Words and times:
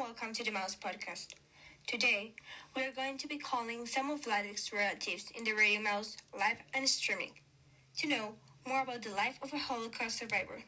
welcome 0.00 0.32
to 0.32 0.42
the 0.42 0.50
Mouse 0.50 0.74
Podcast. 0.82 1.34
Today, 1.86 2.32
we 2.74 2.84
are 2.84 2.90
going 2.90 3.18
to 3.18 3.28
be 3.28 3.36
calling 3.36 3.84
some 3.84 4.08
of 4.08 4.22
Vladek's 4.22 4.72
relatives 4.72 5.30
in 5.36 5.44
the 5.44 5.52
Radio 5.52 5.82
Mouse 5.82 6.16
live 6.32 6.56
and 6.72 6.88
streaming 6.88 7.32
to 7.98 8.08
know 8.08 8.32
more 8.66 8.80
about 8.80 9.02
the 9.02 9.10
life 9.10 9.38
of 9.42 9.52
a 9.52 9.58
Holocaust 9.58 10.16
survivor. 10.18 10.62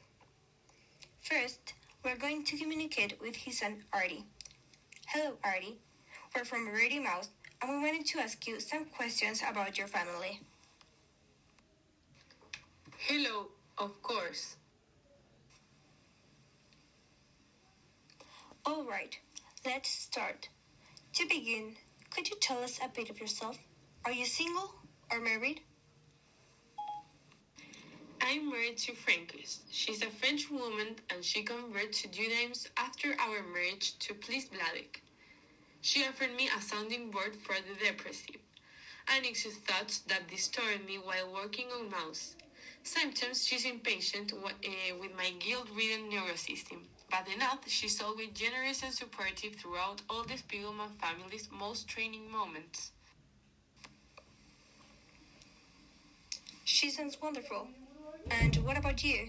First, 1.22 1.72
we're 2.04 2.18
going 2.18 2.44
to 2.44 2.58
communicate 2.58 3.18
with 3.22 3.34
his 3.34 3.60
son 3.60 3.84
Artie. 3.90 4.26
Hello, 5.06 5.38
Artie. 5.42 5.78
We're 6.36 6.44
from 6.44 6.68
Radio 6.68 7.02
Mouse 7.02 7.30
and 7.62 7.70
we 7.70 7.88
wanted 7.88 8.04
to 8.08 8.18
ask 8.20 8.46
you 8.46 8.60
some 8.60 8.84
questions 8.84 9.42
about 9.48 9.78
your 9.78 9.86
family. 9.86 10.40
Hello, 12.98 13.46
of 13.78 14.02
course. 14.02 14.56
All 18.64 18.84
right, 18.84 19.18
let's 19.66 19.90
start. 19.90 20.48
To 21.14 21.26
begin, 21.26 21.74
could 22.14 22.30
you 22.30 22.36
tell 22.40 22.58
us 22.62 22.78
a 22.78 22.88
bit 22.88 23.10
of 23.10 23.20
yourself? 23.20 23.58
Are 24.04 24.12
you 24.12 24.24
single 24.24 24.72
or 25.10 25.20
married? 25.20 25.62
I'm 28.20 28.48
married 28.48 28.78
to 28.78 28.92
Frankis. 28.92 29.58
She's 29.72 30.02
a 30.02 30.10
French 30.10 30.48
woman 30.48 30.94
and 31.10 31.24
she 31.24 31.42
converted 31.42 31.92
to 31.94 32.08
Judaism 32.08 32.70
after 32.76 33.16
our 33.18 33.42
marriage 33.52 33.98
to 33.98 34.14
please 34.14 34.46
Vladek. 34.48 35.00
She 35.80 36.04
offered 36.06 36.36
me 36.36 36.48
a 36.56 36.62
sounding 36.62 37.10
board 37.10 37.34
for 37.34 37.56
the 37.56 37.84
depressive, 37.84 38.40
anxious 39.08 39.56
thoughts 39.56 39.98
that 40.06 40.28
disturbed 40.28 40.86
me 40.86 40.98
while 41.02 41.34
working 41.34 41.66
on 41.72 41.90
Maus. 41.90 42.36
Sometimes 42.84 43.44
she's 43.44 43.64
impatient 43.64 44.32
uh, 44.32 44.50
with 45.00 45.16
my 45.16 45.30
guilt-ridden 45.40 46.10
neurosystem, 46.10 46.78
but 47.12 47.28
enough 47.32 47.58
she's 47.66 48.00
always 48.00 48.30
generous 48.30 48.82
and 48.82 48.92
supportive 48.92 49.54
throughout 49.56 50.00
all 50.08 50.24
the 50.24 50.34
Spiegelman 50.34 50.96
family's 50.98 51.48
most 51.52 51.86
training 51.86 52.32
moments. 52.32 52.92
She 56.64 56.90
sounds 56.90 57.20
wonderful. 57.20 57.68
And 58.30 58.56
what 58.64 58.78
about 58.78 59.04
you? 59.04 59.28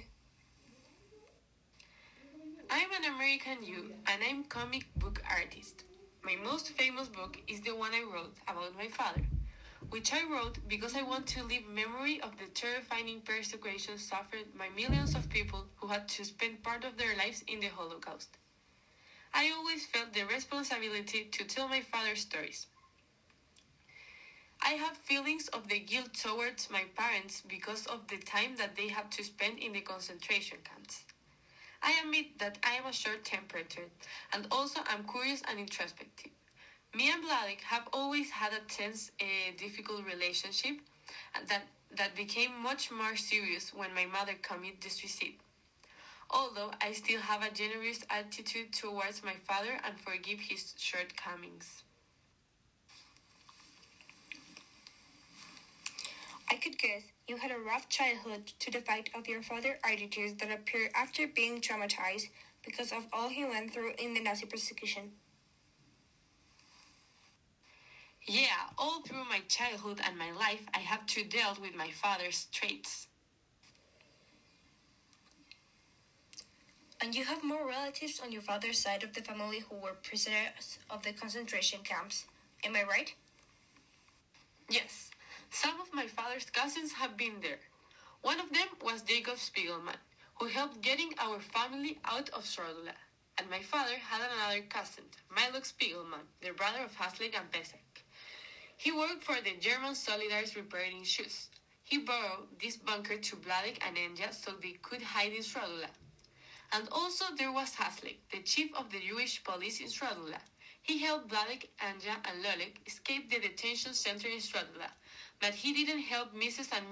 I'm 2.69 2.89
an 2.91 3.13
American 3.13 3.57
Jew 3.65 3.91
and 4.07 4.21
I'm 4.27 4.45
comic 4.45 4.85
book 4.95 5.21
artist. 5.29 5.83
My 6.23 6.37
most 6.41 6.69
famous 6.69 7.09
book 7.09 7.37
is 7.49 7.59
the 7.61 7.75
one 7.75 7.91
I 7.93 8.03
wrote 8.03 8.37
about 8.47 8.77
my 8.77 8.87
father 8.87 9.21
which 9.93 10.11
I 10.11 10.23
wrote 10.23 10.57
because 10.67 10.95
I 10.95 11.03
want 11.03 11.27
to 11.27 11.43
leave 11.43 11.67
memory 11.67 12.19
of 12.21 12.39
the 12.39 12.47
terrifying 12.47 13.21
persecution 13.21 13.99
suffered 13.99 14.47
by 14.57 14.67
millions 14.67 15.13
of 15.13 15.29
people 15.29 15.67
who 15.75 15.85
had 15.85 16.07
to 16.07 16.25
spend 16.25 16.63
part 16.63 16.83
of 16.83 16.97
their 16.97 17.15
lives 17.15 17.43
in 17.45 17.59
the 17.59 17.67
Holocaust. 17.67 18.29
I 19.35 19.51
always 19.51 19.85
felt 19.85 20.11
the 20.11 20.25
responsibility 20.25 21.25
to 21.33 21.45
tell 21.45 21.67
my 21.67 21.81
father's 21.81 22.21
stories. 22.21 22.65
I 24.63 24.71
have 24.71 24.97
feelings 24.97 25.47
of 25.49 25.67
the 25.67 25.77
guilt 25.77 26.15
towards 26.15 26.71
my 26.71 26.85
parents 26.97 27.43
because 27.45 27.85
of 27.85 28.07
the 28.07 28.17
time 28.17 28.55
that 28.55 28.75
they 28.75 28.87
had 28.87 29.11
to 29.11 29.23
spend 29.23 29.59
in 29.59 29.73
the 29.73 29.81
concentration 29.81 30.57
camps. 30.63 31.03
I 31.83 31.91
admit 32.01 32.39
that 32.39 32.57
I 32.63 32.71
am 32.73 32.87
a 32.87 32.93
short 32.93 33.23
tempered 33.23 33.67
and 34.33 34.47
also 34.49 34.79
I'm 34.87 35.03
curious 35.03 35.43
and 35.47 35.59
introspective. 35.59 36.31
Me 36.95 37.09
and 37.11 37.23
Vladik 37.23 37.61
have 37.61 37.87
always 37.91 38.29
had 38.29 38.53
a 38.53 38.59
tense, 38.71 39.09
uh, 39.19 39.25
difficult 39.57 40.05
relationship 40.05 40.77
that, 41.47 41.63
that 41.97 42.15
became 42.15 42.51
much 42.61 42.91
more 42.91 43.15
serious 43.15 43.73
when 43.73 43.91
my 43.95 44.05
mother 44.05 44.33
committed 44.43 44.79
this 44.79 44.93
suicide. 44.93 45.33
Although 46.29 46.71
I 46.81 46.91
still 46.93 47.19
have 47.19 47.41
a 47.41 47.51
generous 47.51 48.01
attitude 48.11 48.73
towards 48.73 49.23
my 49.23 49.33
father 49.47 49.79
and 49.83 49.99
forgive 50.01 50.39
his 50.39 50.75
shortcomings. 50.77 51.83
I 56.51 56.55
could 56.57 56.77
guess 56.77 57.01
you 57.27 57.37
had 57.37 57.49
a 57.49 57.57
rough 57.57 57.89
childhood 57.89 58.51
to 58.59 58.69
the 58.69 58.81
fact 58.81 59.09
of 59.15 59.27
your 59.27 59.41
father's 59.41 59.79
attitudes 59.83 60.35
that 60.35 60.51
appeared 60.51 60.91
after 60.93 61.25
being 61.25 61.59
traumatized 61.59 62.29
because 62.63 62.91
of 62.91 63.07
all 63.11 63.29
he 63.29 63.43
went 63.43 63.73
through 63.73 63.93
in 63.97 64.13
the 64.13 64.21
Nazi 64.21 64.45
persecution. 64.45 65.11
Yeah, 68.25 68.69
all 68.77 69.01
through 69.01 69.25
my 69.25 69.41
childhood 69.49 69.99
and 70.05 70.17
my 70.17 70.31
life, 70.31 70.61
I 70.73 70.79
have 70.79 71.05
to 71.07 71.23
deal 71.25 71.57
with 71.59 71.75
my 71.75 71.89
father's 71.91 72.47
traits. 72.53 73.07
And 77.01 77.13
you 77.13 77.25
have 77.25 77.43
more 77.43 77.67
relatives 77.67 78.21
on 78.23 78.31
your 78.31 78.41
father's 78.41 78.79
side 78.79 79.03
of 79.03 79.13
the 79.13 79.21
family 79.21 79.59
who 79.59 79.75
were 79.75 79.97
prisoners 80.01 80.79
of 80.89 81.03
the 81.03 81.11
concentration 81.11 81.81
camps. 81.83 82.25
Am 82.63 82.77
I 82.77 82.83
right? 82.83 83.13
Yes, 84.69 85.11
some 85.49 85.81
of 85.81 85.93
my 85.93 86.07
father's 86.07 86.45
cousins 86.45 86.93
have 86.93 87.17
been 87.17 87.41
there. 87.41 87.59
One 88.21 88.39
of 88.39 88.53
them 88.53 88.67
was 88.81 89.01
Jacob 89.01 89.35
Spiegelman, 89.35 89.99
who 90.35 90.45
helped 90.45 90.79
getting 90.81 91.13
our 91.19 91.41
family 91.41 91.99
out 92.05 92.29
of 92.29 92.45
Srodula. 92.45 92.95
And 93.37 93.49
my 93.49 93.59
father 93.59 93.97
had 93.99 94.21
another 94.21 94.65
cousin, 94.69 95.03
Milo 95.29 95.59
Spiegelman, 95.59 96.23
the 96.41 96.51
brother 96.51 96.85
of 96.85 96.95
Haslik 96.95 97.35
and 97.37 97.51
Pesek. 97.51 98.03
He 98.83 98.91
worked 98.91 99.23
for 99.23 99.39
the 99.39 99.55
German 99.61 99.95
Soldiers 99.95 100.57
repairing 100.57 101.05
shoes. 101.05 101.47
He 101.85 101.99
borrowed 101.99 102.59
this 102.61 102.75
bunker 102.75 103.15
to 103.15 103.37
Vladek 103.37 103.77
and 103.79 103.95
Anja 103.95 104.33
so 104.33 104.51
they 104.61 104.75
could 104.81 105.01
hide 105.01 105.31
in 105.31 105.41
Srodula. 105.41 105.87
And 106.73 106.89
also 106.91 107.23
there 107.37 107.53
was 107.53 107.71
Haslik, 107.75 108.17
the 108.29 108.41
chief 108.41 108.75
of 108.75 108.91
the 108.91 108.99
Jewish 108.99 109.41
police 109.41 109.79
in 109.79 109.87
Srodula. 109.87 110.39
He 110.81 110.97
helped 110.97 111.29
Vladek, 111.29 111.69
Anja, 111.79 112.15
and 112.27 112.43
Lolek 112.43 112.85
escape 112.85 113.29
the 113.29 113.39
detention 113.39 113.93
center 113.93 114.27
in 114.27 114.39
Srodula, 114.39 114.89
but 115.39 115.53
he 115.53 115.71
didn't 115.71 116.01
help 116.01 116.35
Mrs. 116.35 116.67
and 116.75 116.85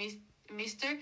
Mr. 0.50 0.98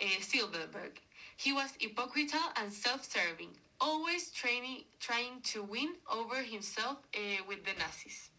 Uh, 0.00 0.04
Silverberg. 0.20 1.00
He 1.36 1.52
was 1.52 1.72
hypocritical 1.80 2.52
and 2.54 2.72
self-serving, 2.72 3.56
always 3.80 4.30
training, 4.30 4.84
trying 5.00 5.40
to 5.50 5.64
win 5.64 5.96
over 6.08 6.36
himself 6.44 6.98
uh, 7.12 7.42
with 7.48 7.64
the 7.64 7.72
Nazis. 7.76 8.30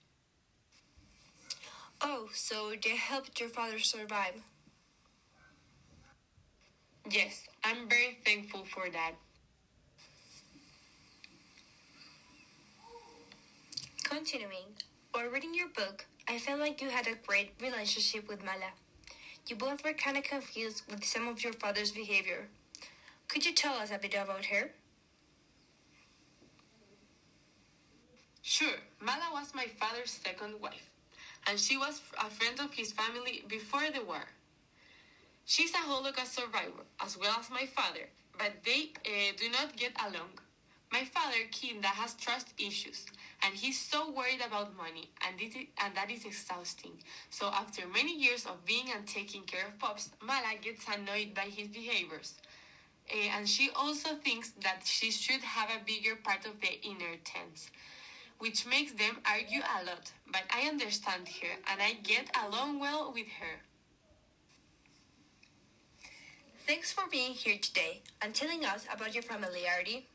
Oh, 2.01 2.29
so 2.33 2.73
they 2.81 2.95
helped 2.95 3.39
your 3.39 3.49
father 3.49 3.79
survive? 3.79 4.41
Yes, 7.09 7.43
I'm 7.63 7.89
very 7.89 8.19
thankful 8.23 8.63
for 8.65 8.89
that. 8.89 9.15
Continuing, 14.03 14.77
while 15.11 15.27
reading 15.27 15.53
your 15.53 15.67
book, 15.67 16.05
I 16.27 16.39
felt 16.39 16.59
like 16.59 16.81
you 16.81 16.89
had 16.89 17.07
a 17.07 17.15
great 17.27 17.51
relationship 17.61 18.29
with 18.29 18.45
Mala. 18.45 18.71
You 19.47 19.55
both 19.57 19.83
were 19.83 19.93
kind 19.93 20.17
of 20.17 20.23
confused 20.23 20.83
with 20.89 21.03
some 21.03 21.27
of 21.27 21.43
your 21.43 21.53
father's 21.53 21.91
behavior. 21.91 22.47
Could 23.27 23.45
you 23.45 23.53
tell 23.53 23.73
us 23.73 23.91
a 23.91 23.97
bit 23.97 24.13
about 24.13 24.45
her? 24.45 24.71
Sure, 28.41 28.77
Mala 29.01 29.29
was 29.33 29.53
my 29.53 29.66
father's 29.79 30.11
second 30.11 30.61
wife 30.61 30.88
and 31.49 31.59
she 31.59 31.77
was 31.77 31.99
a 32.19 32.29
friend 32.29 32.59
of 32.59 32.73
his 32.73 32.91
family 32.91 33.41
before 33.47 33.89
the 33.91 34.03
war. 34.03 34.25
She's 35.45 35.73
a 35.73 35.77
Holocaust 35.77 36.35
survivor, 36.35 36.85
as 36.99 37.17
well 37.17 37.35
as 37.39 37.49
my 37.49 37.65
father, 37.65 38.07
but 38.37 38.63
they 38.63 38.91
uh, 39.03 39.33
do 39.35 39.49
not 39.49 39.75
get 39.75 39.93
along. 40.05 40.37
My 40.91 41.03
father, 41.05 41.41
Kinda, 41.51 41.87
has 41.87 42.13
trust 42.15 42.49
issues, 42.59 43.05
and 43.41 43.55
he's 43.55 43.79
so 43.79 44.11
worried 44.11 44.41
about 44.41 44.75
money, 44.75 45.09
and, 45.21 45.41
it, 45.41 45.67
and 45.79 45.95
that 45.95 46.11
is 46.11 46.23
exhausting. 46.25 47.01
So, 47.31 47.47
after 47.47 47.87
many 47.87 48.16
years 48.16 48.45
of 48.45 48.63
being 48.66 48.91
and 48.91 49.07
taking 49.07 49.43
care 49.45 49.66
of 49.67 49.79
Pops, 49.79 50.09
Mala 50.21 50.53
gets 50.61 50.85
annoyed 50.87 51.33
by 51.33 51.45
his 51.45 51.67
behaviors. 51.67 52.33
Uh, 53.11 53.16
and 53.35 53.49
she 53.49 53.69
also 53.75 54.09
thinks 54.23 54.52
that 54.61 54.84
she 54.85 55.09
should 55.09 55.41
have 55.41 55.69
a 55.69 55.79
bigger 55.84 56.16
part 56.16 56.45
of 56.45 56.59
the 56.61 56.79
inner 56.84 57.16
tents 57.25 57.69
which 58.40 58.66
makes 58.66 58.94
them 58.94 59.18
argue 59.30 59.62
a 59.62 59.86
lot, 59.86 60.12
but 60.32 60.44
I 60.50 60.68
understand 60.68 61.28
her 61.28 61.50
and 61.72 61.82
I 61.82 61.94
get 62.02 62.30
along 62.36 62.80
well 62.80 63.12
with 63.14 63.28
her. 63.40 63.62
Thanks 66.66 66.91
for 66.91 67.03
being 67.12 67.34
here 67.34 67.58
today 67.62 68.02
and 68.22 68.34
telling 68.34 68.64
us 68.64 68.86
about 68.94 69.14
your 69.14 69.24
familiarity. 69.24 70.08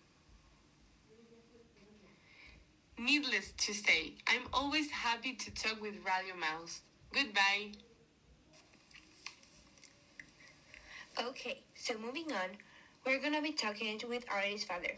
Needless 2.96 3.52
to 3.58 3.74
say, 3.74 4.14
I'm 4.26 4.46
always 4.52 4.90
happy 4.90 5.34
to 5.34 5.50
talk 5.50 5.82
with 5.82 5.94
Radio 6.06 6.36
Mouse. 6.38 6.80
Goodbye. 7.12 7.72
Okay, 11.20 11.60
so 11.74 11.94
moving 11.98 12.32
on, 12.32 12.50
we're 13.04 13.20
gonna 13.20 13.42
be 13.42 13.52
talking 13.52 14.00
with 14.08 14.24
Artie's 14.30 14.64
father, 14.64 14.96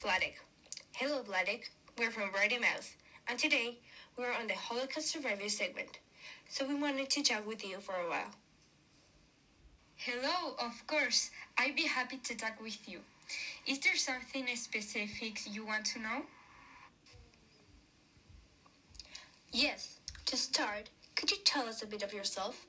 Vladek. 0.00 0.34
Hello, 0.92 1.22
Vladek. 1.22 1.64
We're 1.98 2.10
from 2.12 2.30
Radio 2.32 2.60
Mouse, 2.60 2.94
and 3.26 3.36
today 3.40 3.78
we're 4.16 4.32
on 4.32 4.46
the 4.46 4.54
Holocaust 4.54 5.08
Survivor 5.08 5.48
segment, 5.48 5.98
so 6.48 6.64
we 6.64 6.76
wanted 6.76 7.10
to 7.10 7.24
chat 7.24 7.44
with 7.44 7.64
you 7.64 7.78
for 7.80 7.94
a 7.96 8.08
while. 8.08 8.30
Hello, 9.96 10.54
of 10.64 10.86
course. 10.86 11.30
I'd 11.58 11.74
be 11.74 11.88
happy 11.88 12.18
to 12.18 12.36
talk 12.36 12.62
with 12.62 12.88
you. 12.88 13.00
Is 13.66 13.80
there 13.80 13.96
something 13.96 14.46
specific 14.54 15.40
you 15.52 15.66
want 15.66 15.86
to 15.86 15.98
know? 15.98 16.22
Yes, 19.50 19.96
to 20.26 20.36
start, 20.36 20.90
could 21.16 21.32
you 21.32 21.38
tell 21.44 21.66
us 21.66 21.82
a 21.82 21.86
bit 21.86 22.04
of 22.04 22.12
yourself? 22.12 22.64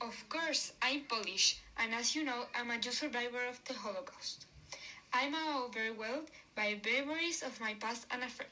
Of 0.00 0.28
course, 0.28 0.72
I'm 0.80 1.00
Polish, 1.08 1.60
and 1.76 1.94
as 1.94 2.14
you 2.14 2.22
know, 2.22 2.44
I'm 2.54 2.70
a 2.70 2.78
Jew 2.78 2.92
survivor 2.92 3.44
of 3.48 3.58
the 3.64 3.74
Holocaust. 3.74 4.46
I'm 5.12 5.34
overwhelmed 5.34 6.28
by 6.54 6.80
memories 6.84 7.42
of 7.42 7.60
my 7.60 7.74
past 7.74 8.06
and 8.10 8.22
afraid. 8.22 8.48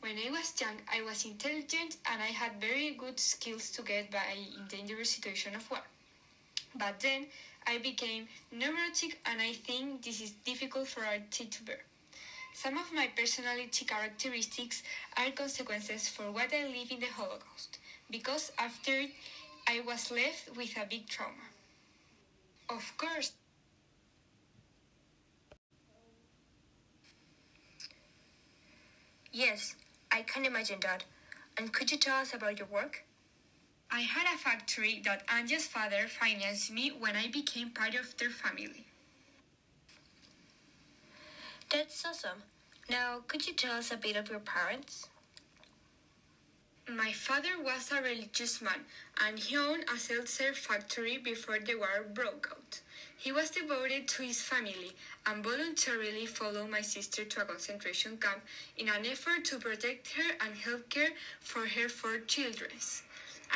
When 0.00 0.16
I 0.18 0.30
was 0.30 0.60
young, 0.60 0.76
I 0.92 1.02
was 1.02 1.24
intelligent 1.24 1.96
and 2.10 2.22
I 2.22 2.32
had 2.32 2.60
very 2.60 2.90
good 2.92 3.20
skills 3.20 3.70
to 3.72 3.82
get 3.82 4.10
by 4.10 4.24
in 4.34 4.66
dangerous 4.68 5.10
situations 5.10 5.56
of 5.56 5.70
war. 5.70 5.80
But 6.74 7.00
then 7.00 7.26
I 7.66 7.78
became 7.78 8.26
neurotic 8.50 9.20
and 9.26 9.40
I 9.40 9.52
think 9.52 10.02
this 10.02 10.20
is 10.20 10.32
difficult 10.44 10.88
for 10.88 11.04
a 11.04 11.20
to 11.30 11.62
bear. 11.62 11.84
Some 12.54 12.78
of 12.78 12.92
my 12.92 13.08
personality 13.16 13.84
characteristics 13.84 14.82
are 15.16 15.30
consequences 15.30 16.08
for 16.08 16.30
what 16.30 16.52
I 16.52 16.66
lived 16.66 16.92
in 16.92 17.00
the 17.00 17.06
Holocaust, 17.06 17.78
because 18.10 18.52
after 18.58 18.92
it, 18.92 19.10
I 19.68 19.80
was 19.86 20.10
left 20.10 20.56
with 20.56 20.76
a 20.76 20.86
big 20.86 21.08
trauma. 21.08 21.48
Of 22.68 22.92
course, 22.98 23.32
Yes, 29.32 29.76
I 30.10 30.22
can 30.22 30.44
imagine 30.44 30.80
that. 30.82 31.04
And 31.56 31.72
could 31.72 31.90
you 31.90 31.96
tell 31.96 32.16
us 32.18 32.34
about 32.34 32.58
your 32.58 32.68
work? 32.68 33.04
I 33.90 34.00
had 34.00 34.26
a 34.26 34.38
factory 34.38 35.00
that 35.04 35.26
Anja's 35.26 35.66
father 35.66 36.06
financed 36.06 36.70
me 36.70 36.90
when 36.90 37.16
I 37.16 37.28
became 37.28 37.70
part 37.70 37.94
of 37.94 38.16
their 38.18 38.30
family. 38.30 38.86
That's 41.70 42.04
awesome. 42.04 42.42
Now, 42.90 43.20
could 43.26 43.46
you 43.46 43.54
tell 43.54 43.76
us 43.76 43.90
a 43.90 43.96
bit 43.96 44.16
of 44.16 44.28
your 44.28 44.40
parents? 44.40 45.08
My 46.88 47.12
father 47.12 47.62
was 47.62 47.90
a 47.90 48.02
religious 48.02 48.60
man 48.60 48.84
and 49.24 49.38
he 49.38 49.56
owned 49.56 49.84
a 49.94 49.98
seltzer 49.98 50.52
factory 50.52 51.16
before 51.16 51.58
the 51.58 51.76
war 51.76 52.04
broke 52.12 52.48
out. 52.50 52.80
He 53.22 53.30
was 53.30 53.50
devoted 53.50 54.08
to 54.08 54.24
his 54.24 54.42
family 54.42 54.96
and 55.24 55.44
voluntarily 55.44 56.26
followed 56.26 56.68
my 56.68 56.80
sister 56.80 57.24
to 57.24 57.42
a 57.42 57.44
concentration 57.44 58.16
camp 58.16 58.42
in 58.76 58.88
an 58.88 59.06
effort 59.06 59.44
to 59.44 59.60
protect 59.60 60.14
her 60.14 60.34
and 60.40 60.56
help 60.56 60.90
care 60.90 61.10
for 61.38 61.68
her 61.68 61.88
four 61.88 62.18
children. 62.26 62.72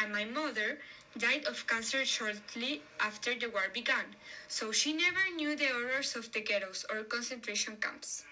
And 0.01 0.13
my 0.13 0.25
mother 0.25 0.79
died 1.19 1.47
of 1.47 1.67
cancer 1.67 2.05
shortly 2.05 2.83
after 3.01 3.35
the 3.35 3.49
war 3.49 3.67
began, 3.75 4.15
so 4.47 4.71
she 4.71 4.93
never 4.93 5.35
knew 5.35 5.57
the 5.57 5.67
horrors 5.67 6.15
of 6.15 6.31
the 6.31 6.43
ghettos 6.43 6.87
or 6.89 7.03
concentration 7.03 7.77
camps. 7.81 8.23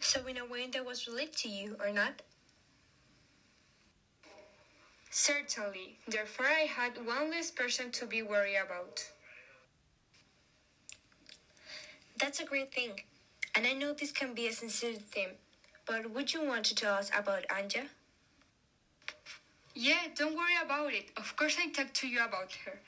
So, 0.00 0.26
in 0.26 0.36
a 0.36 0.44
way 0.44 0.66
that 0.66 0.84
was 0.84 1.08
related 1.08 1.36
to 1.38 1.48
you, 1.48 1.76
or 1.80 1.90
not? 1.90 2.20
Certainly, 5.14 5.98
therefore 6.08 6.46
I 6.46 6.64
had 6.64 7.06
one 7.06 7.30
less 7.30 7.50
person 7.50 7.90
to 7.90 8.06
be 8.06 8.22
worried 8.22 8.56
about. 8.56 9.10
That's 12.18 12.40
a 12.40 12.46
great 12.46 12.72
thing. 12.72 13.02
And 13.54 13.66
I 13.66 13.74
know 13.74 13.92
this 13.92 14.10
can 14.10 14.32
be 14.32 14.46
a 14.46 14.52
sensitive 14.54 15.02
theme, 15.02 15.36
but 15.84 16.10
would 16.10 16.32
you 16.32 16.42
want 16.42 16.64
to 16.64 16.74
tell 16.74 16.94
us 16.94 17.10
about 17.14 17.46
Anja? 17.48 17.88
Yeah, 19.74 20.08
don't 20.16 20.34
worry 20.34 20.56
about 20.64 20.94
it. 20.94 21.10
Of 21.18 21.36
course, 21.36 21.58
I 21.60 21.68
talked 21.68 21.94
to 21.96 22.08
you 22.08 22.24
about 22.24 22.52
her. 22.64 22.80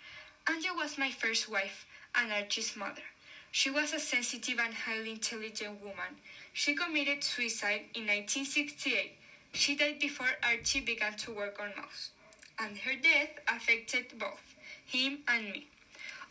Anja 0.47 0.75
was 0.75 0.97
my 0.97 1.11
first 1.11 1.50
wife 1.50 1.85
and 2.15 2.32
Artie's 2.32 2.75
mother. 2.75 3.05
She 3.50 3.69
was 3.69 3.93
a 3.93 4.00
sensitive 4.00 4.59
and 4.59 4.73
highly 4.73 5.11
intelligent 5.11 5.82
woman. 5.82 6.17
She 6.55 6.75
committed 6.75 7.23
suicide 7.23 7.82
in 7.94 8.06
1968. 8.06 9.19
She 9.55 9.77
died 9.77 10.00
before 10.00 10.27
Archie 10.43 10.81
began 10.81 11.15
to 11.19 11.31
work 11.31 11.61
on 11.61 11.69
Maus, 11.79 12.11
and 12.59 12.79
her 12.79 12.95
death 13.01 13.31
affected 13.49 14.19
both 14.19 14.55
him 14.85 15.19
and 15.29 15.51
me. 15.53 15.67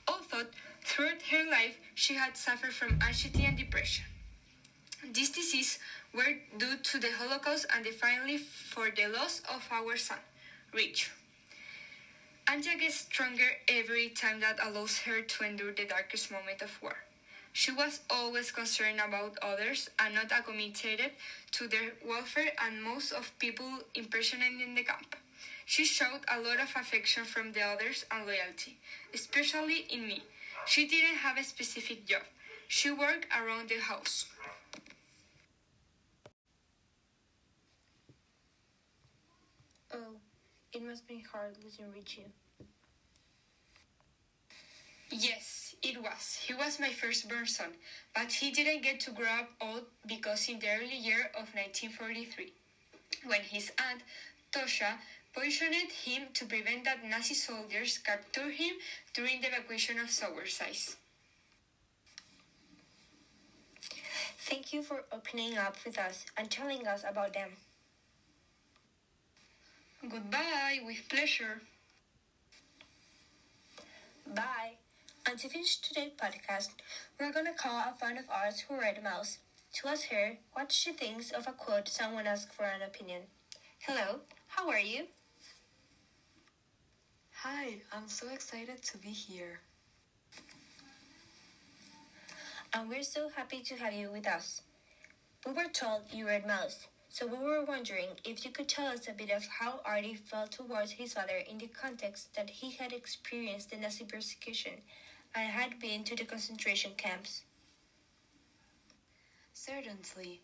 Although 0.08 0.48
throughout 0.84 1.22
her 1.31 1.50
life 1.50 1.78
she 1.96 2.16
had 2.16 2.38
suffered 2.38 2.74
from 2.74 3.00
anxiety 3.02 3.46
and 3.46 3.58
depression. 3.58 4.06
These 5.12 5.31
diseases 5.31 5.80
were 6.14 6.40
due 6.58 6.78
to 6.78 7.00
the 7.00 7.12
Holocaust 7.12 7.66
and 7.75 7.86
finally 7.88 8.38
for 8.38 8.90
the 8.90 9.08
loss 9.08 9.42
of 9.50 9.68
our 9.72 9.98
son, 9.98 10.20
Rich. 10.74 11.12
Anja 12.48 12.80
gets 12.80 12.96
stronger 12.96 13.58
every 13.68 14.10
time 14.10 14.40
that 14.42 14.60
allows 14.62 15.00
her 15.00 15.22
to 15.22 15.44
endure 15.44 15.74
the 15.74 15.86
darkest 15.86 16.31
moment 16.31 16.62
of 16.62 16.81
war. 16.81 17.04
She 17.54 17.72
was 17.72 18.02
always 18.10 18.52
concerned 18.52 19.00
about 19.00 19.38
others 19.42 19.90
and 20.00 20.16
not 20.16 20.30
committed 20.44 21.12
to 21.52 21.68
their 21.68 21.94
welfare 22.04 22.52
and 22.60 22.84
most 22.84 23.12
of 23.12 23.38
people 23.38 23.70
imprisoned 23.94 24.60
in 24.60 24.74
the 24.74 24.84
camp. 24.84 25.16
She 25.66 25.86
showed 25.86 26.22
a 26.28 26.42
lot 26.42 26.60
of 26.60 26.74
affection 26.76 27.26
from 27.26 27.54
the 27.54 27.62
others 27.62 28.06
and 28.12 28.26
loyalty, 28.26 28.80
especially 29.14 29.86
in 29.90 30.08
me. 30.08 30.24
She 30.66 30.88
didn't 30.88 31.18
have 31.18 31.38
a 31.38 31.44
specific 31.44 32.08
job. 32.08 32.24
She 32.68 32.90
worked 32.92 33.28
around 33.32 33.70
the 33.70 33.80
house. 33.80 34.26
Oh, 39.94 40.16
it 40.74 40.82
must 40.82 41.08
be 41.08 41.24
hard 41.32 41.56
losing 41.64 41.92
Richie. 41.94 42.26
Yes, 45.15 45.75
it 45.83 46.01
was. 46.01 46.39
He 46.42 46.56
was 46.56 46.80
my 46.80 46.89
firstborn 46.89 47.45
son, 47.45 47.69
but 48.15 48.31
he 48.31 48.50
didn't 48.50 48.81
get 48.81 49.00
to 49.01 49.12
grow 49.12 49.27
up 49.27 49.50
old 49.62 49.83
because 50.07 50.50
in 50.50 50.57
the 50.57 50.69
early 50.69 50.98
year 50.98 51.30
of 51.38 51.54
1943, 51.54 52.51
when 53.25 53.42
his 53.42 53.71
aunt, 53.77 54.01
Tosha, 54.51 54.98
poisoned 55.36 55.92
him 56.04 56.24
to 56.33 56.45
prevent 56.45 56.86
that 56.86 57.06
Nazi 57.07 57.36
soldiers 57.36 58.00
capture 58.00 58.50
him 58.50 58.74
during 59.13 59.39
the 59.42 59.50
evacuation 59.50 60.00
of 60.00 60.07
Zawiercie. 60.07 60.95
Thank 64.39 64.74
you 64.74 64.81
for 64.81 65.04
opening 65.12 65.60
up 65.60 65.77
with 65.86 66.00
us 66.00 66.25
and 66.36 66.50
telling 66.50 66.88
us 66.88 67.04
about 67.07 67.33
them. 67.33 67.50
Goodbye, 70.10 70.80
with 70.83 71.07
pleasure. 71.07 71.62
Bye. 74.25 74.83
To 75.38 75.50
finish 75.50 75.78
today's 75.78 76.12
podcast, 76.12 76.70
we're 77.20 77.34
gonna 77.34 77.54
call 77.54 77.80
a 77.80 77.98
friend 77.98 78.20
of 78.20 78.25
ours 78.30 78.60
who 78.60 78.80
read 78.80 79.04
Maus 79.04 79.40
to 79.74 79.88
ask 79.88 80.10
her 80.10 80.38
what 80.54 80.72
she 80.72 80.94
thinks 80.94 81.32
of 81.32 81.48
a 81.48 81.52
quote 81.52 81.90
someone 81.90 82.28
asked 82.28 82.54
for 82.54 82.66
an 82.66 82.84
opinion. 82.84 83.24
Hello, 83.80 84.20
how 84.48 84.70
are 84.70 84.80
you? 84.80 85.08
Hi, 87.42 87.78
I'm 87.92 88.08
so 88.08 88.30
excited 88.30 88.84
to 88.84 88.98
be 89.00 89.10
here. 89.10 89.62
And 92.72 92.88
we're 92.88 93.02
so 93.02 93.30
happy 93.36 93.62
to 93.62 93.75
have 93.78 93.94
you 93.94 94.12
with 94.12 94.28
us. 94.28 94.62
We 95.48 95.54
were 95.54 95.70
told 95.74 96.04
you 96.13 96.28
read 96.28 96.46
Maus, 96.46 96.86
so 97.10 97.25
we 97.25 97.40
were 97.40 97.66
wondering 97.66 98.10
if 98.24 98.46
you 98.46 98.52
could 98.52 98.70
tell 98.70 98.86
us 98.86 99.08
a 99.08 99.13
bit 99.13 99.32
of 99.32 99.44
how 99.60 99.80
Artie 99.84 100.13
felt 100.13 100.52
towards 100.52 100.92
his 100.92 101.13
father 101.13 101.42
in 101.50 101.58
the 101.58 101.68
context 101.68 102.36
that 102.36 102.52
he 102.52 102.74
had 102.74 102.94
experienced 102.94 103.72
the 103.72 103.78
Nazi 103.78 104.06
persecution 104.06 104.84
and 105.36 105.50
had 105.52 105.80
been 105.80 106.04
to 106.04 106.16
the 106.16 106.25
concentration 106.25 106.92
camps. 106.98 107.44
Certainly. 109.54 110.42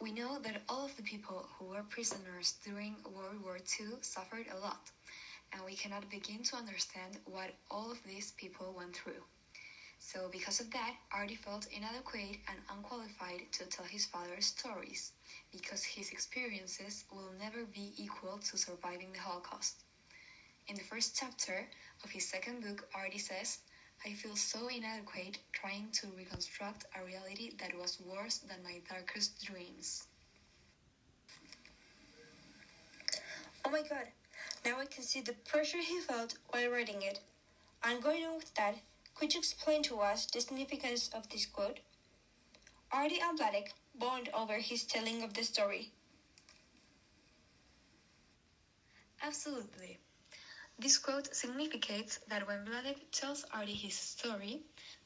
We 0.00 0.12
know 0.12 0.38
that 0.38 0.62
all 0.68 0.86
of 0.86 0.96
the 0.96 1.02
people 1.02 1.46
who 1.58 1.66
were 1.66 1.82
prisoners 1.82 2.54
during 2.64 2.96
World 3.04 3.42
War 3.44 3.58
II 3.58 3.98
suffered 4.00 4.46
a 4.50 4.58
lot, 4.58 4.90
and 5.52 5.62
we 5.64 5.76
cannot 5.76 6.10
begin 6.10 6.42
to 6.44 6.56
understand 6.56 7.18
what 7.26 7.50
all 7.70 7.90
of 7.90 8.02
these 8.06 8.32
people 8.32 8.74
went 8.76 8.96
through. 8.96 9.22
So, 9.98 10.30
because 10.32 10.60
of 10.60 10.70
that, 10.70 10.94
Artie 11.12 11.34
felt 11.34 11.68
inadequate 11.70 12.38
and 12.48 12.58
unqualified 12.74 13.52
to 13.52 13.66
tell 13.66 13.84
his 13.84 14.06
father's 14.06 14.46
stories, 14.46 15.12
because 15.52 15.84
his 15.84 16.10
experiences 16.10 17.04
will 17.12 17.32
never 17.38 17.64
be 17.64 17.92
equal 17.98 18.38
to 18.38 18.56
surviving 18.56 19.12
the 19.12 19.20
Holocaust. 19.20 19.84
In 20.68 20.76
the 20.76 20.84
first 20.84 21.14
chapter 21.14 21.68
of 22.02 22.10
his 22.10 22.26
second 22.26 22.62
book, 22.62 22.88
Artie 22.94 23.18
says, 23.18 23.58
I 24.04 24.12
feel 24.14 24.36
so 24.36 24.68
inadequate 24.68 25.38
trying 25.52 25.90
to 25.92 26.06
reconstruct 26.16 26.86
a 26.94 27.04
reality 27.04 27.52
that 27.58 27.76
was 27.76 28.00
worse 28.00 28.38
than 28.38 28.62
my 28.62 28.80
darkest 28.88 29.42
dreams. 29.44 30.06
Oh 33.64 33.70
my 33.70 33.82
god, 33.82 34.08
now 34.64 34.78
I 34.78 34.86
can 34.86 35.02
see 35.04 35.20
the 35.20 35.34
pressure 35.34 35.78
he 35.78 36.00
felt 36.00 36.34
while 36.48 36.70
writing 36.70 37.02
it. 37.02 37.20
And 37.82 38.02
going 38.02 38.24
on 38.24 38.36
with 38.36 38.54
that, 38.54 38.76
could 39.14 39.34
you 39.34 39.40
explain 39.40 39.82
to 39.84 40.00
us 40.00 40.26
the 40.26 40.40
significance 40.40 41.08
of 41.14 41.28
this 41.28 41.46
quote? 41.46 41.80
Artie 42.92 43.20
and 43.20 43.38
Vladek 43.38 43.72
bond 43.94 44.28
over 44.34 44.54
his 44.54 44.84
telling 44.84 45.22
of 45.22 45.34
the 45.34 45.44
story. 45.44 45.92
Absolutely. 49.22 49.98
This 50.80 50.98
quote 50.98 51.36
significates 51.36 52.18
that 52.26 52.46
when 52.46 52.64
Vladek 52.64 52.96
tells 53.12 53.44
Artie 53.52 53.74
his 53.74 53.94
story, 53.94 54.62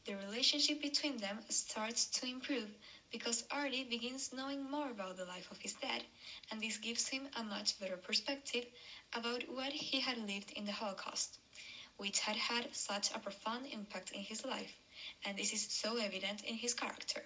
the 0.07 0.15
relationship 0.17 0.81
between 0.81 1.19
them 1.19 1.43
starts 1.51 2.07
to 2.07 2.27
improve 2.27 2.71
because 3.11 3.45
Artie 3.51 3.85
begins 3.85 4.33
knowing 4.33 4.63
more 4.71 4.91
about 4.91 5.17
the 5.17 5.27
life 5.27 5.51
of 5.51 5.59
his 5.59 5.75
dad, 5.75 6.05
and 6.51 6.63
this 6.63 6.79
gives 6.79 7.09
him 7.09 7.29
a 7.35 7.43
much 7.43 7.79
better 7.79 7.99
perspective 7.99 8.65
about 9.13 9.49
what 9.49 9.73
he 9.73 10.01
had 10.01 10.17
lived 10.17 10.53
in 10.53 10.65
the 10.65 10.73
Holocaust, 10.73 11.39
which 11.97 12.21
had 12.21 12.37
had 12.37 12.69
such 12.75 13.11
a 13.13 13.19
profound 13.19 13.67
impact 13.67 14.13
in 14.13 14.23
his 14.23 14.45
life, 14.45 14.79
and 15.25 15.37
this 15.37 15.53
is 15.53 15.67
so 15.69 15.97
evident 15.97 16.43
in 16.45 16.55
his 16.57 16.73
character. 16.73 17.25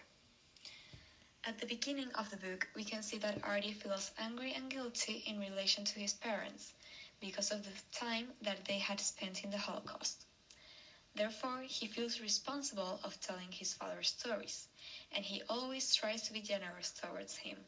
At 1.45 1.59
the 1.59 1.67
beginning 1.67 2.13
of 2.15 2.31
the 2.31 2.37
book, 2.39 2.67
we 2.75 2.85
can 2.85 3.03
see 3.03 3.19
that 3.19 3.45
Artie 3.45 3.73
feels 3.73 4.11
angry 4.19 4.53
and 4.53 4.71
guilty 4.71 5.23
in 5.27 5.39
relation 5.39 5.85
to 5.85 5.99
his 6.01 6.15
parents 6.15 6.73
because 7.21 7.51
of 7.51 7.65
the 7.65 7.73
time 7.93 8.33
that 8.41 8.65
they 8.65 8.79
had 8.79 9.01
spent 9.01 9.43
in 9.45 9.51
the 9.51 9.59
Holocaust. 9.59 10.25
Therefore, 11.15 11.63
he 11.63 11.87
feels 11.87 12.21
responsible 12.21 12.99
of 13.03 13.21
telling 13.21 13.53
his 13.53 13.75
father 13.75 14.03
stories, 14.03 14.69
and 15.13 15.25
he 15.25 15.43
always 15.49 15.95
tries 15.95 16.23
to 16.23 16.33
be 16.33 16.41
generous 16.41 16.91
towards 16.91 17.37
him. 17.39 17.67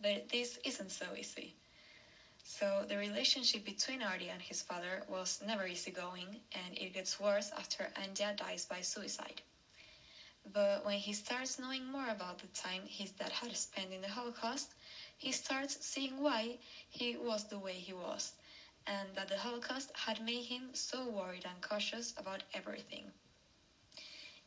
But 0.00 0.28
this 0.30 0.58
isn't 0.64 0.90
so 0.92 1.14
easy. 1.16 1.54
So 2.44 2.84
the 2.86 2.96
relationship 2.96 3.64
between 3.64 4.02
Artie 4.02 4.28
and 4.28 4.42
his 4.42 4.62
father 4.62 5.02
was 5.06 5.40
never 5.40 5.66
easygoing, 5.66 6.40
and 6.52 6.74
it 6.78 6.92
gets 6.92 7.18
worse 7.18 7.50
after 7.56 7.90
Anja 7.96 8.36
dies 8.36 8.64
by 8.66 8.82
suicide. 8.82 9.42
But 10.44 10.84
when 10.84 10.98
he 10.98 11.12
starts 11.12 11.58
knowing 11.58 11.86
more 11.90 12.08
about 12.08 12.38
the 12.38 12.46
time 12.48 12.86
his 12.86 13.10
dad 13.10 13.32
had 13.32 13.56
spent 13.56 13.92
in 13.92 14.00
the 14.00 14.08
Holocaust, 14.08 14.74
he 15.16 15.32
starts 15.32 15.76
seeing 15.80 16.20
why 16.22 16.58
he 16.88 17.16
was 17.16 17.44
the 17.44 17.58
way 17.58 17.78
he 17.78 17.92
was, 17.92 18.32
and 18.86 19.14
that 19.14 19.28
the 19.28 19.38
Holocaust 19.38 19.90
had 19.94 20.20
made 20.20 20.46
him 20.46 20.70
so 20.74 21.06
worried 21.06 21.44
and 21.44 21.62
cautious 21.62 22.12
about 22.16 22.42
everything. 22.52 23.12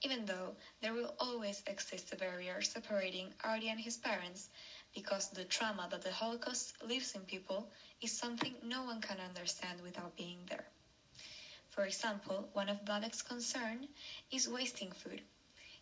Even 0.02 0.26
though 0.26 0.56
there 0.82 0.94
will 0.94 1.14
always 1.20 1.64
exist 1.66 2.12
a 2.12 2.16
barrier 2.16 2.62
separating 2.62 3.34
Artie 3.44 3.70
and 3.70 3.80
his 3.82 3.98
parents, 3.98 4.50
because 4.94 5.28
the 5.30 5.46
trauma 5.46 5.88
that 5.90 6.02
the 6.02 6.12
Holocaust 6.12 6.74
leaves 6.82 7.14
in 7.16 7.26
people 7.26 7.68
is 8.02 8.12
something 8.12 8.58
no 8.62 8.84
one 8.84 9.02
can 9.02 9.20
understand 9.20 9.82
without 9.82 10.16
being 10.16 10.46
there. 10.48 10.66
For 11.70 11.86
example, 11.86 12.48
one 12.54 12.70
of 12.70 12.80
Vladek's 12.80 13.22
concern 13.22 13.88
is 14.32 14.48
wasting 14.48 14.92
food. 14.92 15.22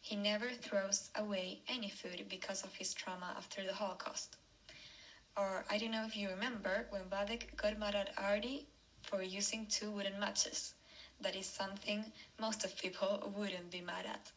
He 0.02 0.16
never 0.16 0.54
throws 0.54 1.10
away 1.16 1.58
any 1.68 1.90
food 1.90 2.28
because 2.30 2.64
of 2.64 2.76
his 2.76 2.94
trauma 2.94 3.34
after 3.36 3.66
the 3.66 3.74
Holocaust. 3.74 4.38
Or 5.38 5.66
I 5.70 5.78
don't 5.78 5.92
know 5.92 6.06
if 6.06 6.16
you 6.16 6.30
remember 6.30 6.86
when 6.90 7.10
Vladek 7.10 7.56
got 7.58 7.78
mad 7.78 7.96
at 7.96 8.14
Artie 8.18 8.66
for 9.04 9.22
using 9.22 9.66
two 9.68 9.92
wooden 9.92 10.20
matches. 10.20 10.74
That 11.20 11.36
is 11.36 11.46
something 11.46 12.12
most 12.38 12.64
of 12.64 12.78
people 12.78 13.20
wouldn't 13.36 13.70
be 13.72 13.82
mad 13.82 14.06
at. 14.06 14.32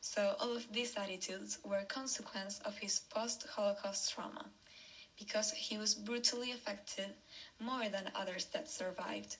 So 0.00 0.34
all 0.38 0.54
of 0.56 0.66
these 0.70 0.94
attitudes 0.96 1.58
were 1.62 1.78
a 1.80 1.84
consequence 1.84 2.58
of 2.64 2.78
his 2.78 3.00
post-Holocaust 3.10 4.10
trauma, 4.12 4.50
because 5.18 5.50
he 5.50 5.76
was 5.76 5.94
brutally 5.94 6.50
affected 6.52 7.14
more 7.58 7.88
than 7.88 8.10
others 8.14 8.46
that 8.52 8.68
survived. 8.70 9.36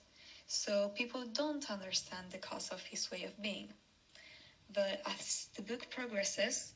So 0.47 0.91
people 0.95 1.25
don't 1.25 1.71
understand 1.71 2.31
the 2.31 2.39
cause 2.39 2.69
of 2.71 2.83
his 2.83 3.11
way 3.11 3.25
of 3.25 3.41
being. 3.41 3.73
But 4.73 5.01
as 5.07 5.49
the 5.55 5.63
book 5.63 5.89
progresses, 5.91 6.73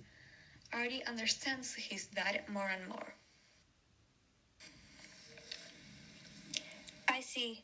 Artie 0.73 1.05
understands 1.07 1.75
his 1.75 2.07
dad 2.07 2.41
more 2.47 2.69
and 2.69 2.89
more. 2.89 3.15
I 7.15 7.21
see. 7.21 7.63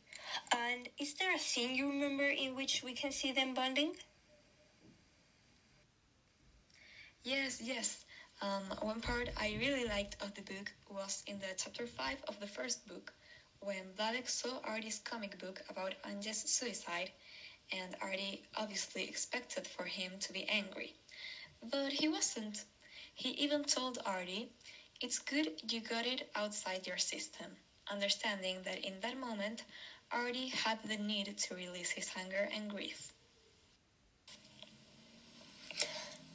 And 0.55 0.87
is 0.97 1.15
there 1.15 1.35
a 1.35 1.37
scene 1.37 1.75
you 1.75 1.89
remember 1.89 2.23
in 2.23 2.55
which 2.55 2.83
we 2.85 2.93
can 2.93 3.11
see 3.11 3.33
them 3.33 3.53
bonding? 3.53 3.97
Yes, 7.25 7.59
yes. 7.61 8.05
Um, 8.41 8.63
one 8.81 9.01
part 9.01 9.27
I 9.35 9.57
really 9.59 9.85
liked 9.85 10.15
of 10.23 10.33
the 10.35 10.41
book 10.41 10.71
was 10.89 11.21
in 11.27 11.37
the 11.39 11.53
chapter 11.57 11.85
5 11.85 12.23
of 12.29 12.39
the 12.39 12.47
first 12.47 12.87
book, 12.87 13.11
when 13.59 13.91
Vladek 13.97 14.29
saw 14.29 14.61
Artie's 14.63 14.99
comic 14.99 15.37
book 15.37 15.61
about 15.69 15.95
Anja's 16.03 16.43
suicide, 16.49 17.11
and 17.73 17.97
Artie 18.01 18.43
obviously 18.55 19.03
expected 19.03 19.67
for 19.67 19.83
him 19.83 20.13
to 20.21 20.31
be 20.31 20.47
angry. 20.47 20.93
But 21.61 21.91
he 21.91 22.07
wasn't. 22.07 22.63
He 23.15 23.31
even 23.31 23.65
told 23.65 23.99
Artie, 24.05 24.53
It's 25.01 25.19
good 25.19 25.61
you 25.69 25.81
got 25.81 26.05
it 26.05 26.31
outside 26.35 26.87
your 26.87 26.97
system, 26.97 27.57
understanding 27.91 28.57
that 28.63 28.79
in 28.85 28.93
that 29.01 29.17
moment, 29.17 29.63
Artie 30.11 30.47
had 30.49 30.79
the 30.87 30.97
need 30.97 31.37
to 31.37 31.55
release 31.55 31.91
his 31.91 32.09
anger 32.17 32.49
and 32.55 32.69
grief. 32.69 33.13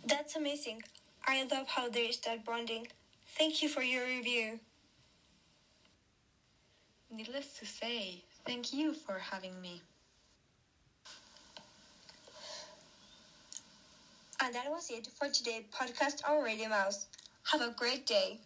That's 0.06 0.36
amazing. 0.36 0.82
I 1.26 1.42
love 1.44 1.66
how 1.68 1.88
there 1.88 2.08
is 2.08 2.18
that 2.20 2.44
bonding. 2.44 2.86
Thank 3.38 3.62
you 3.62 3.68
for 3.68 3.82
your 3.82 4.04
review. 4.06 4.60
Needless 7.10 7.58
to 7.58 7.66
say, 7.66 8.22
thank 8.46 8.72
you 8.72 8.92
for 8.92 9.18
having 9.18 9.60
me. 9.60 9.82
And 14.42 14.54
that 14.54 14.70
was 14.70 14.90
it 14.90 15.08
for 15.18 15.28
today's 15.28 15.64
podcast 15.72 16.28
on 16.28 16.44
Radio 16.44 16.68
Mouse. 16.68 17.06
Have 17.50 17.62
a 17.62 17.74
great 17.76 18.06
day. 18.06 18.38